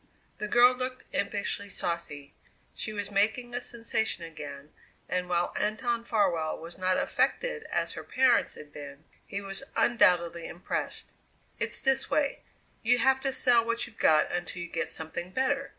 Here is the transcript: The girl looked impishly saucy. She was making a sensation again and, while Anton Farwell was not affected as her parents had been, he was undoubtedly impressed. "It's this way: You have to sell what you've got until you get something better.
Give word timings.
The 0.39 0.47
girl 0.47 0.73
looked 0.73 1.03
impishly 1.13 1.69
saucy. 1.69 2.33
She 2.73 2.91
was 2.91 3.11
making 3.11 3.53
a 3.53 3.61
sensation 3.61 4.23
again 4.23 4.73
and, 5.07 5.29
while 5.29 5.53
Anton 5.55 6.05
Farwell 6.05 6.57
was 6.57 6.75
not 6.79 6.97
affected 6.97 7.65
as 7.65 7.93
her 7.93 8.03
parents 8.03 8.55
had 8.55 8.73
been, 8.73 9.03
he 9.27 9.41
was 9.41 9.61
undoubtedly 9.75 10.47
impressed. 10.47 11.11
"It's 11.59 11.79
this 11.79 12.09
way: 12.09 12.41
You 12.81 12.97
have 12.97 13.21
to 13.21 13.31
sell 13.31 13.63
what 13.63 13.85
you've 13.85 13.99
got 13.99 14.31
until 14.31 14.63
you 14.63 14.69
get 14.69 14.89
something 14.89 15.29
better. 15.29 15.69